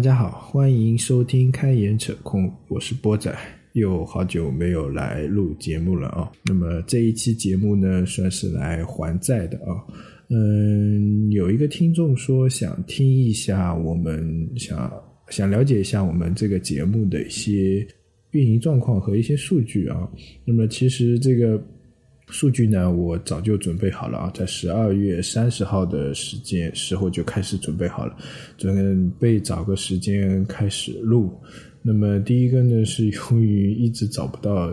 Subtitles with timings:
[0.00, 3.36] 大家好，欢迎收听开眼扯空，我是波仔，
[3.74, 6.32] 又好久没有来录节目了啊。
[6.46, 9.76] 那么这一期节目呢，算是来还债的啊。
[10.30, 14.90] 嗯，有一个听众说想听一下，我们想
[15.28, 17.86] 想了解一下我们这个节目的一些
[18.30, 20.10] 运营状况和一些数据啊。
[20.46, 21.62] 那么其实这个。
[22.30, 28.16] 数据呢，我早就准备好了啊，在十二月三十号的时间时候就开始准备好了，
[28.56, 31.32] 准备找个时间开始录。
[31.82, 34.72] 那么第一个呢，是由于一直找不到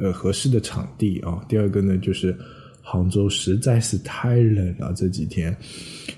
[0.00, 2.34] 呃合适的场地啊；第二个呢，就是
[2.80, 5.54] 杭州实在是太冷了，这几天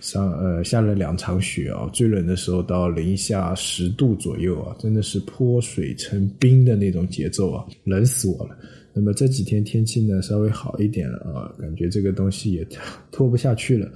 [0.01, 8.57] 上呃下了两场雪啊，最冷的时候到零下十度左右啊，真的是泼水成冰的那种节奏啊，冷死我了。
[8.93, 12.67] 那么这几天天气呢稍微好一点了啊，感觉这个东西也
[13.11, 13.91] 拖不下去了。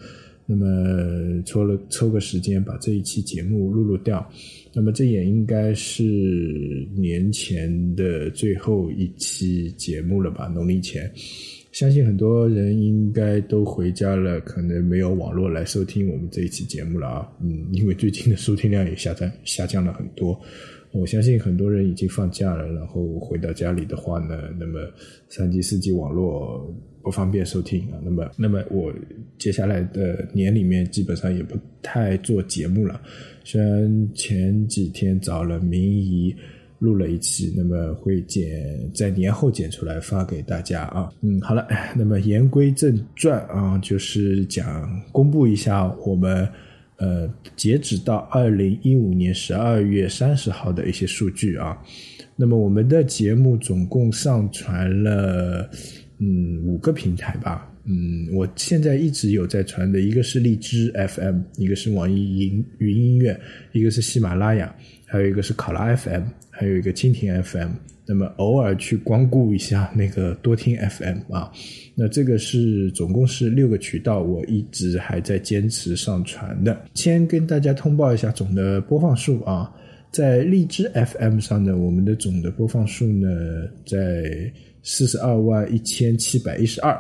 [0.45, 4.29] 那么抽了抽个时间把这一期节目录录掉。
[4.75, 6.03] 那么这也应该是
[6.97, 10.49] 年前的最后一期节目了吧？
[10.49, 11.11] 农历前，
[11.71, 17.29] 相信很多人应该都回家了，可能没有网络来收听我们这一期节目了啊。
[17.41, 20.39] 嗯，因为最近的收听量也下降下降了很多。
[20.93, 24.79] 我相信很多人已经放假了，然后回到家里的话呢，那么
[25.29, 26.71] 三 G、四 G 网络
[27.03, 27.99] 不方便收听啊。
[28.05, 28.93] 那么，那么我
[29.39, 33.01] 接下来的年里面基本上也不太做节目了。
[33.43, 36.35] 虽然前几天找了明仪
[36.79, 41.11] 录了一期，那么会剪在年后剪出来发给大家啊。
[41.23, 46.47] 嗯，好了，那么言归正传啊，就是讲公布一下我们。
[47.03, 51.77] 呃，截止到二零一五年十二月三十号的一些数据啊，
[52.37, 55.69] 那么我们的节目总共上传了
[56.19, 63.37] 嗯五个平台吧，嗯，我现在一直有在传的一个是荔枝 FM，一个是网易云云音乐，
[63.73, 64.73] 一个是喜马拉雅，
[65.05, 67.71] 还有一个是考拉 FM，还有一个蜻蜓 FM。
[68.05, 71.51] 那么偶尔去光顾一下那个多听 FM 啊，
[71.95, 76.85] 那这个是总共是六个渠道，我一直还在坚持上传的。
[76.95, 79.73] 先跟大家通报一下总的播放数啊，
[80.11, 83.29] 在荔枝 FM 上呢，我们的总的播放数呢
[83.87, 84.53] 在
[84.83, 86.93] 四十二万一千七百一十二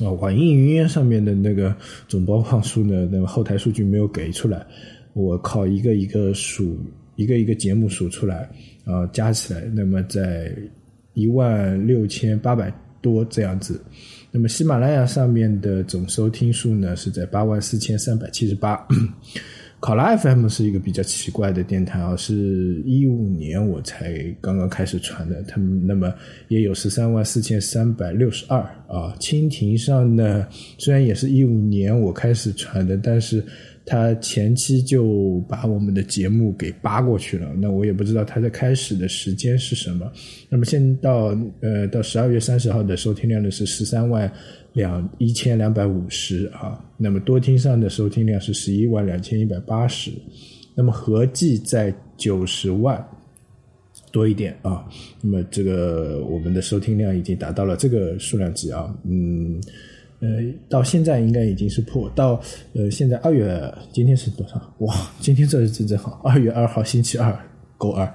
[0.00, 0.10] 啊。
[0.20, 1.74] 网易云音乐上面的那个
[2.08, 4.66] 总播放数呢，那个后台数据没有给出来，
[5.14, 6.78] 我靠一个一个数，
[7.20, 8.48] 一个一个节目数出来。
[8.86, 10.50] 啊，加起来，那么在
[11.14, 13.80] 一万六千八百多这样子。
[14.32, 18.84] 那么喜马拉雅上面的总收听数呢，是在八万四千三百七十八。
[19.78, 26.12] 考拉 FM 是一个比较奇怪的电台啊，是一五年我才刚刚开始传的，他们那么
[26.48, 29.14] 也有十三万四千三百六十二啊。
[29.20, 30.48] 蜻蜓上呢，
[30.78, 33.44] 虽然也是一五年我开始传的，但是。
[33.90, 40.08] 他前期就把我们的节目给扒过去了，那我也不知道他在开始的时间是什么。
[40.48, 44.32] 那么现到呃到十二月三十号的收听量呢是十三万
[44.74, 50.12] 两一千两百五十啊，那么多听上的收听量是十一万两千一百八十，
[50.76, 53.04] 那么合计在九十万
[54.12, 54.86] 多一点啊。
[55.20, 59.60] 那么这个我们的收听量已经达到了这个数量级啊，嗯。
[60.20, 60.28] 呃，
[60.68, 62.40] 到现在应该已经是破到
[62.74, 63.58] 呃，现在二月
[63.90, 64.60] 今天是多少？
[64.80, 67.34] 哇，今天这日子真好，二月二号星期二，
[67.78, 68.12] 勾二，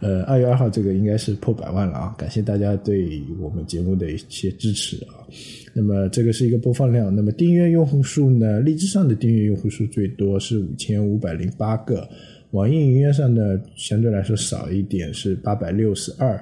[0.00, 2.14] 呃，二月二号这个应该是破百万了啊！
[2.18, 5.24] 感谢大家对我们节目的一些支持啊。
[5.72, 8.60] 那么这个是一个播放量，那么订阅用户数呢？
[8.60, 12.06] 荔枝上的订阅用户数最多是五千五百零八个，
[12.50, 16.38] 网易云音乐上的相对来说少一点，是八百六十二，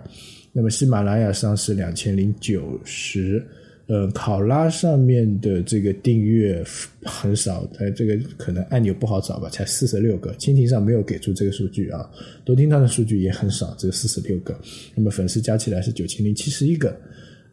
[0.53, 3.41] 那么喜马拉雅上是两千零九十。
[3.87, 6.65] 呃，考拉上面的这个订阅
[7.03, 10.33] 很少，它这个可能按钮不好找吧，才四十六个。
[10.37, 12.09] 蜻蜓上没有给出这个数据啊，
[12.45, 14.59] 多听上的数据也很少，只有四十六个。
[14.95, 16.99] 那么粉丝加起来是九千零七十一个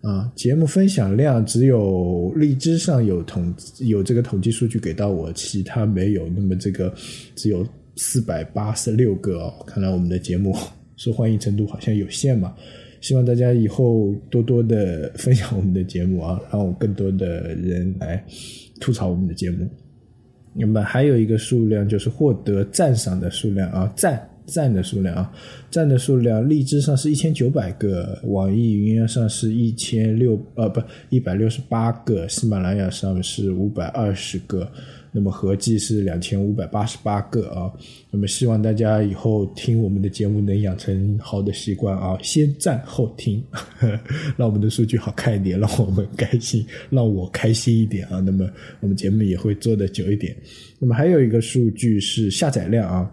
[0.02, 0.32] 啊。
[0.34, 6.30] 节目分享量只有荔枝上有统有这个统计数据给到我，其他没有。
[6.30, 6.94] 那么这个
[7.36, 7.68] 只有
[7.98, 10.56] 四百八十六个哦，看来我们的节目
[10.96, 12.56] 受欢迎程度好像有限嘛。
[13.02, 18.24] 希望大家以后多多的分享我们的节目啊，让我更多的人来
[18.80, 19.68] 吐槽我们的节目。
[20.54, 25.34] 那么还有一个数量就是获得赞赏的数量啊，赞赞的数量啊，
[25.70, 34.70] 赞的数量，荔枝上是一千九百个，网易云音乐上是一千六呃不一百六十八个，喜马拉雅上是五百二十个。
[35.14, 37.70] 那么合计是两千五百八十八个啊，
[38.10, 43.44] 那么希望大家以后听我们的节目能养成好的习惯啊，先赞后听，
[44.38, 48.22] 让我们的数据好看一点，让我们开心，让我开心一点啊。
[48.22, 48.50] 那么
[48.80, 50.34] 我们节目也会做的久一点。
[50.80, 53.12] 那么还有一个数据是下载量啊，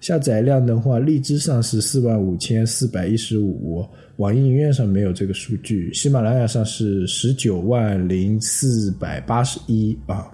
[0.00, 3.86] 下载量的话，荔枝上是四万五千四百一十五，
[4.16, 10.30] 网易云音乐上没有这个数据，喜马拉雅上是十九万零四百八十一啊。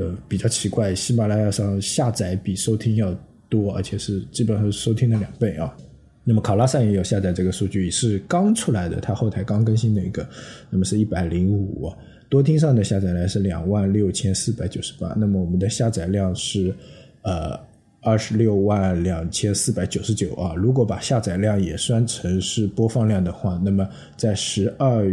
[0.00, 3.14] 呃，比较奇怪，喜马拉雅上下载比收听要
[3.50, 5.76] 多，而且是基本上是收听的两倍啊。
[6.24, 10.26] 那么考拉上也有下载这个数据，是刚出来的，它后台刚更新的一个，
[10.70, 11.92] 那么是一百零五。
[12.30, 16.74] 多听上的下载量是两万六千四百九十八，那么我们的下载量是
[17.22, 17.58] 呃
[18.00, 20.54] 二十六万两千四百九十九啊。
[20.54, 23.86] 如果把下载量也算成是播放量的话，那么
[24.16, 25.04] 在十二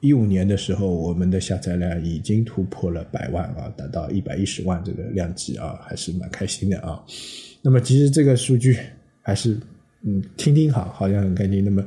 [0.00, 7.02] 一五年的时候，我们的下载量已经突破了百万啊，达到一百一十万这个量级啊，还是蛮开心的啊。
[7.62, 8.78] 那么其实这个数据
[9.20, 9.58] 还是
[10.02, 11.64] 嗯听听好，好像很开心。
[11.64, 11.84] 那么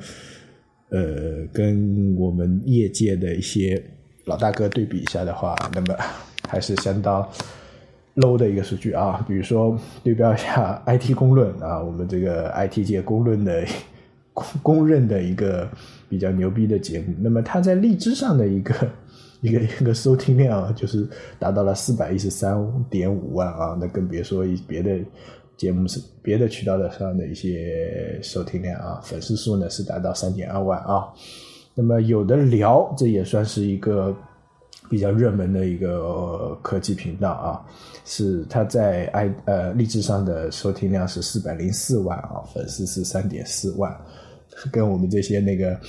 [0.89, 3.81] 呃，跟我们业界的一些
[4.25, 5.95] 老大哥对比一下的话，那么
[6.49, 7.25] 还是相当
[8.15, 9.23] low 的一个数据啊。
[9.25, 13.65] 比如说对标一下 IT 公论啊，我们这个 IT 界公论的
[14.33, 15.69] 公公认的一个
[16.11, 17.15] 比较牛逼的节目。
[17.21, 18.75] 那么它在荔枝上的一个
[19.39, 21.07] 一个一个收听量啊就是
[21.39, 22.53] 达到了四百一十三
[22.89, 24.99] 点五万啊，那更别说一别的
[25.55, 31.07] 节目是别的渠道的上的一些收听量啊，粉丝数呢是达到三点二万啊。
[31.73, 34.13] 那么有的聊，这也算是一个
[34.89, 37.65] 比较热门的一个科技频道啊，
[38.03, 43.89] 是它在 i 呃荔枝上的收听量是四百零四万啊，粉丝是三点四万，
[44.71, 45.79] 跟我们这些那个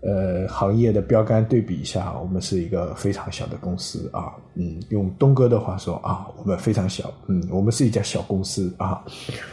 [0.00, 9.04] 呃行业的标杆对比一下，我们是一个非常小的公司啊，嗯，用东哥的话说啊，我们非常小，嗯，我们是一家小公司啊，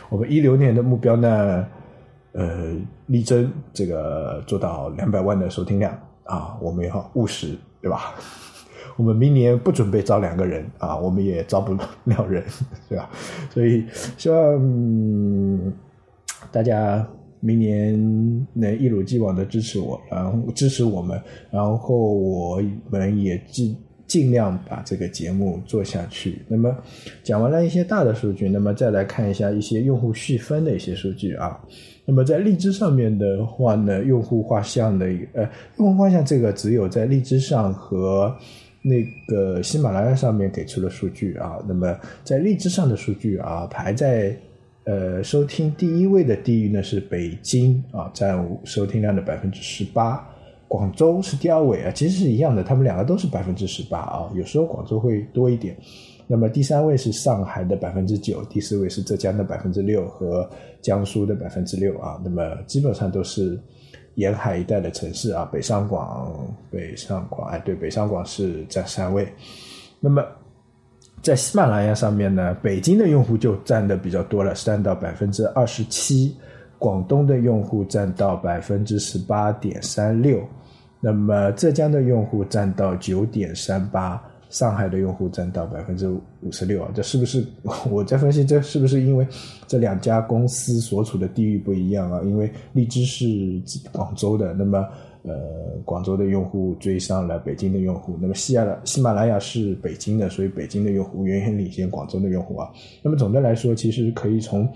[0.09, 1.65] 我们一六年的目标呢。
[2.33, 2.73] 呃，
[3.07, 5.91] 力争这个做到两百万的收听量
[6.23, 8.15] 啊，我们要务实，对吧？
[8.95, 11.73] 我们明年不准备招两个人啊，我们也招不
[12.05, 12.41] 了人，
[12.87, 13.09] 对吧？
[13.49, 13.85] 所以
[14.17, 15.73] 希望
[16.53, 17.05] 大家
[17.41, 21.21] 明年能一如既往的支持我，然后支持我们，
[21.51, 23.75] 然后我们也尽
[24.07, 26.41] 尽量把这个节目做下去。
[26.47, 26.73] 那么
[27.23, 31.59] 讲完了一些大的数据，那么再来看一下一些用户细分的一些数据啊。
[32.05, 38.35] 那么在荔枝上面的话呢，用户画像的呃，用户画像这个只有在荔枝上和
[38.81, 41.57] 那个喜马拉雅上面给出了数据啊。
[41.67, 44.35] 那么在荔枝上的数据啊，排在
[44.83, 50.27] 呃收听第一位的地域呢是北京啊，占收听量的百分之十八，
[50.67, 55.77] 广州是第二位啊，其实是一样的，他们两个都是百分之十八啊，有时候广州会多一点。
[56.27, 60.49] 那么第三位是上海的百分之九，第四位是浙江的百分之六和
[60.81, 62.21] 江苏的百分之六啊。
[62.23, 63.59] 那么基本上都是
[64.15, 69.27] 沿海一带的城市啊，北上广、北上广，哎，对，北上广是占三位。
[69.99, 70.25] 那么
[71.21, 76.35] 在喜马拉雅上面呢，北京的用户就占的比较多了，占到百分之二十七，
[76.79, 80.41] 广东的用户占到百分之十八点三六，
[80.99, 84.21] 那么浙江的用户占到九点三八。
[84.51, 86.07] 上海的用户占到百分之
[86.41, 87.43] 五十六啊，这是不是
[87.89, 88.45] 我在分析？
[88.45, 89.25] 这是不是因为
[89.65, 92.21] 这两家公司所处的地域不一样啊？
[92.23, 93.25] 因为荔枝是
[93.91, 94.85] 广州的，那么
[95.23, 95.33] 呃，
[95.85, 98.17] 广州的用户追上了北京的用户。
[98.19, 102.69] 那么喜马喜马拉雅是北京的，所以北京的用户远远领先广州的用户啊。
[103.01, 104.67] 那么总的来说，其实可以从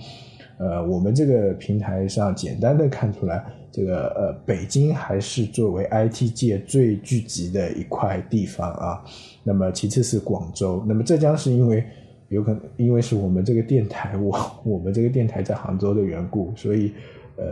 [0.57, 3.43] 呃我们这个平台上简单的看出来。
[3.71, 9.03] 这个呃，北京还是作为 IT 界最聚集的一块地方啊。
[9.47, 11.83] 那么其次是广州，那么浙江是因为
[12.29, 16.91] 有可能因为是我们这个电台，我我们这个电台在杭州的缘故，所以
[17.37, 17.45] 呃，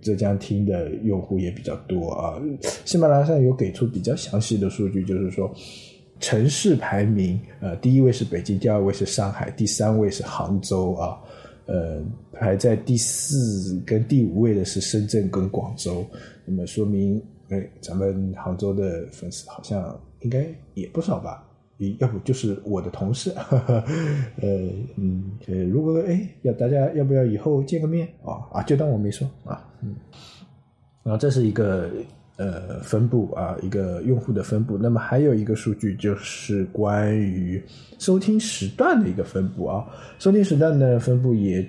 [0.00, 2.40] 浙江听的用户也比较多啊。
[2.84, 5.52] 喜马拉雅上有给出比较详细的数据，就是说
[6.20, 11.18] 城市排名，呃，第一位是北京，第二位是上海，第三位是杭州啊。
[11.66, 12.02] 呃，
[12.32, 16.04] 排在第四跟第五位的是深圳跟广州，
[16.44, 21.46] 那么说明，哎，咱们杭州的粉丝好像应该也不少吧？
[21.98, 23.30] 要不就是我的同事，
[24.40, 28.44] 呃，嗯，呃，如果哎，要大家要不要以后见个面啊？
[28.52, 29.94] 啊，就当我没说啊，嗯，
[31.02, 31.90] 然后这是一个。
[32.36, 34.78] 呃，分布啊，一个用户的分布。
[34.78, 37.62] 那么还有一个数据就是关于
[37.98, 39.84] 收听时段的一个分布啊。
[40.18, 41.62] 收听时段的分布也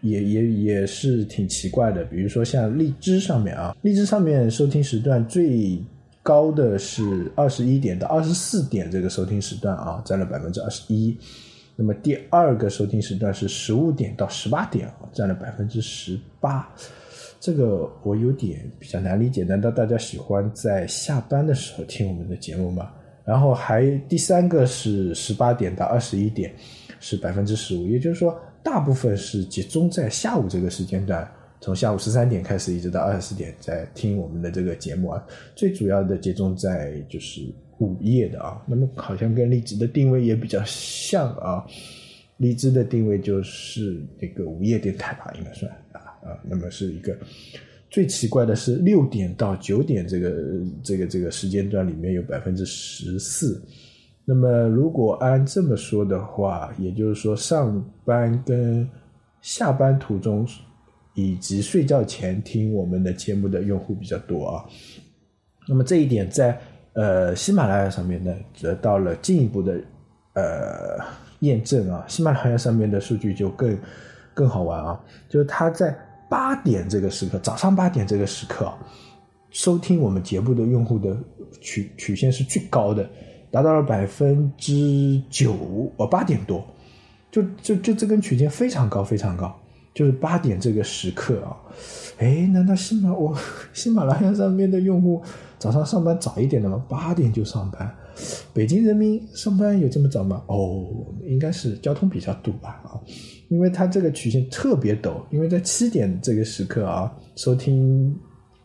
[0.00, 2.02] 也也也是挺奇怪的。
[2.06, 5.80] 比如说像荔枝上面啊，荔枝上面收听时段最
[6.28, 11.18] 高的是二十一点到二十四点这个收听时段啊，占了百分之二十一。
[11.74, 16.68] 那么第二个收听时段是十五点到十八点啊，占了百分之十八。
[17.40, 22.90] 这个我有点比较难理解，难道大家喜欢在下班的时候听我们的节目吗？
[23.24, 26.52] 然后还第三个是十八点到二十一点，
[27.00, 31.26] 是百分之十五，也就是说，大部分是集中在下午这个时间段，
[31.60, 35.24] 从下午十三点开始一直到二十四点，在听我们的这个节目啊。
[35.54, 37.42] 最主要的集中在就是
[37.78, 41.64] 午夜的啊，那么好像跟荔枝的定位也比较像啊。
[42.38, 47.16] 荔枝的定位就是那个午夜电台吧，应该算啊啊，那么是一个。
[47.90, 50.30] 最奇怪的是，六点到九点这个
[50.82, 53.60] 这个这个时间段里面有百分之十四。
[54.24, 58.88] 那么如果按这么说的话，也就是说上班跟
[59.40, 60.46] 下班途中
[61.18, 64.64] 以及睡觉前听我们的节目的用户比较多啊。
[65.66, 66.58] 那么这一点在
[66.92, 69.80] 呃喜马拉雅上面呢得到了进一步的
[70.34, 71.04] 呃
[71.40, 72.04] 验证啊。
[72.06, 73.78] 喜马拉雅上面的数据就更
[74.32, 75.96] 更好玩啊，就是它在。
[76.30, 78.70] 八点这个时刻，早上八点这个时刻，
[79.48, 81.16] 收听我们节目的用户的
[81.58, 83.08] 曲曲线是最高的，
[83.50, 85.54] 达到了百分之九，
[85.96, 86.62] 哦，八点多，
[87.30, 89.58] 就就就这根曲线非常高，非常高，
[89.98, 91.56] 就是八点这个时刻啊，
[92.18, 93.36] 哎，难道喜马我
[93.72, 95.20] 喜马拉雅上面的用户
[95.58, 96.80] 早上上班早一点的吗？
[96.88, 97.92] 八点就上班，
[98.54, 100.40] 北京人民上班有这么早吗？
[100.46, 100.86] 哦，
[101.26, 102.94] 应该是交通比较堵吧，啊。
[103.48, 108.16] 因为它这个曲线特别陡，因为在七点这个时刻啊，收听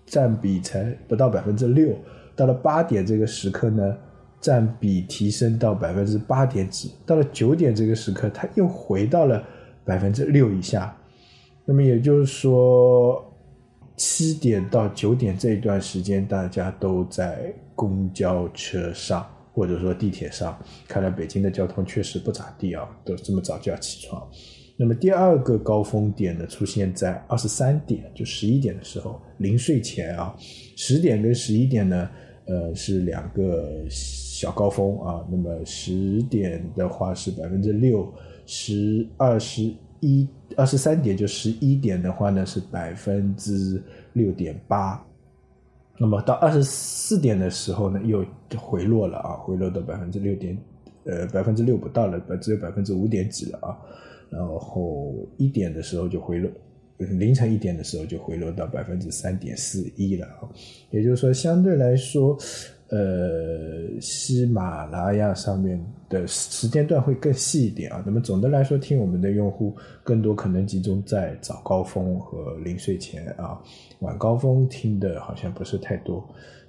[0.06, 1.98] 占比才不到百分之六，
[2.36, 3.98] 到了八点这个时刻呢，
[4.40, 9.44] 占比提升到百分之八点几，到了九点这个时刻，它又回到了
[9.84, 10.96] 百分之六以下。
[11.66, 13.24] 那么也就是说，
[13.96, 24.28] 七点到九点这一段时间，大家都在公交车上或者说地铁上，看来北京的交通确实不咋地啊，都这么早就要起床。
[24.76, 30.36] 那么第二个高峰点呢，出现在二十三点，就十一点的时候，临睡前啊，
[30.76, 32.10] 十点跟十一点呢，
[32.48, 35.24] 呃，是两个小高峰啊。
[35.30, 38.12] 那么十点的话是百分之六，
[38.48, 39.72] 十二十
[40.06, 43.82] 一二十三点就十一点的话呢是百分之
[44.12, 45.02] 六点八，
[45.98, 48.26] 那么到二十四点的时候呢又
[48.58, 50.58] 回落了啊，回落到百分之六点，
[51.06, 53.78] 呃，百分之六不到了，只有百分之五点几了啊。
[54.30, 56.52] 然后一点的时候就回落，
[56.98, 60.50] 凌晨一点的时候就回落到百分之三点四一了啊，
[60.92, 62.38] 也就是说相对来说，
[62.90, 68.04] 呃，喜马拉雅上面的时间段会更细一点啊。
[68.06, 73.60] 那么总的来说，听我们的用户更多可能集中在早高峰和临睡前啊，
[74.00, 76.24] 晚高峰听的好像不是太多。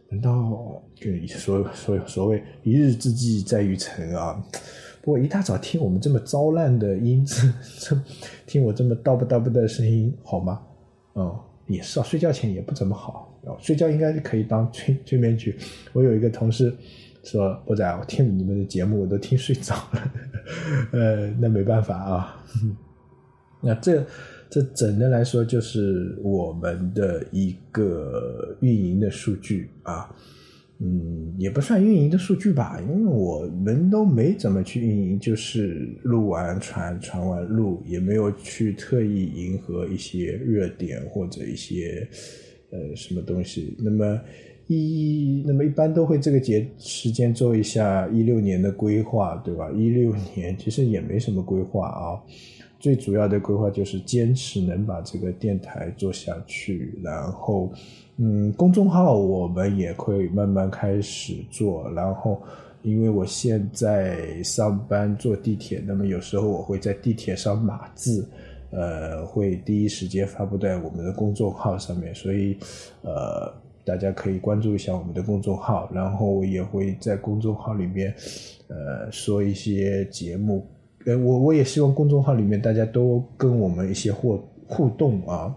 [0.08, 4.40] 难道跟所所所谓一日之计在于晨啊？
[5.02, 7.96] 不过一大早听我们这么糟烂的音质，这
[8.46, 10.62] 听我这么叨不叨不的声音好吗？
[11.14, 13.33] 哦，也是啊，睡觉前也不怎么好。
[13.60, 15.56] 睡觉应该是可以当催催眠曲。
[15.92, 16.72] 我有一个同事
[17.22, 20.12] 说：“波仔，我听你们的节目我都听睡着了。”
[20.92, 22.44] 呃，那没办法啊。
[23.62, 24.04] 那这
[24.50, 30.14] 这整的来说就是我们的一个运营的数据啊。
[30.80, 42.06] 嗯，也不算运营的数据吧，因为我们都没怎么去运营，就是录完传，传完录，也没有去特意迎合一些热点或者一些
[42.74, 43.74] 呃什么东西。
[43.78, 44.20] 那么
[44.66, 49.70] 一那么一般都会这个节时间做一下一六年的规划，对吧？
[49.72, 52.20] 一六年其实也没什么规划啊，
[52.78, 57.72] 最主要的规划就是坚持能把这个电台做下去，然后。
[58.16, 62.40] 嗯，公众号我们也会慢慢开始做，然后
[62.82, 68.24] 因为我现在上班坐地铁，那么有时候我会在地铁上码字，
[68.74, 72.58] 呃，会第一时间发布在我们的公众号上面，所以
[73.02, 73.52] 呃，
[73.84, 78.12] 大家可以关注一下我们的公众号，然后我也会在公众号里面
[78.68, 80.66] 呃说一些节目，
[81.06, 85.54] 呃，我我也希望公众号里面大家都跟我们一些互互动啊。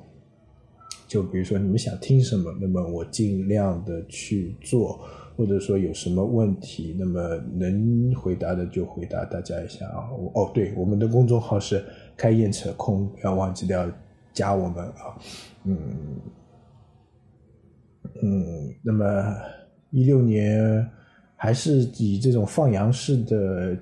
[1.07, 4.99] 就比如说你们想听什么，那么我尽量的去做，
[5.37, 10.09] 或者说有什么问题，那么能回答的就回答大家一下啊。
[10.33, 11.81] 哦，对，我们的公众号是
[12.17, 13.89] 开验扯空，要忘记掉
[14.33, 15.15] 加我们啊。
[15.63, 15.77] 嗯
[18.23, 19.35] 嗯，那么
[19.91, 20.89] 一六年
[21.35, 23.77] 还是以这种放羊式的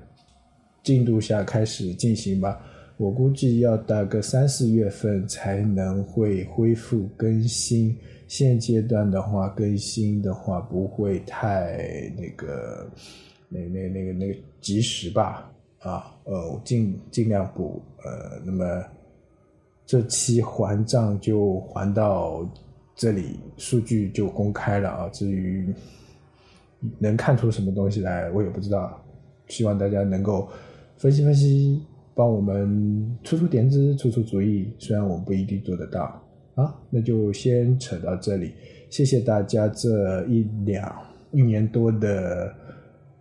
[0.83, 2.61] 进度下开始进行吧。
[2.97, 7.97] 我估计要大个三四月份才能会恢复更新。
[8.27, 12.89] 现阶段的话，更新的话不会太那个，
[13.49, 15.51] 那那那个那个及时吧？
[15.85, 17.81] 啊，呃，尽尽量补。
[18.03, 18.83] 呃，那么
[19.85, 22.45] 这期还账就还到
[22.95, 25.09] 这里，数据就公开了啊。
[25.09, 25.73] 至于
[26.99, 29.01] 能看出什么东西来，我也不知道。
[29.47, 30.49] 希望大家能够
[30.97, 31.81] 分析分析。
[32.17, 36.23] 帮我们出出点子、出出主意，虽然我不一定做得到
[36.55, 38.53] 啊，那就先扯到这里。
[38.89, 40.95] 谢谢大家这一两
[41.31, 42.55] 一年多的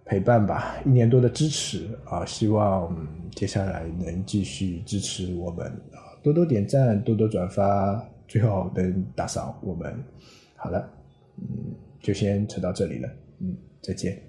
[0.04, 2.25] 陪伴吧，一年多的支持啊！
[2.26, 2.94] 希望
[3.34, 9.94] 接下来能继续支持我们啊，多多点赞，多多转发，最后能打赏我们。
[10.56, 10.87] 好了，
[11.38, 13.08] 嗯，就先扯到这里了，
[13.40, 14.20] 嗯，再见。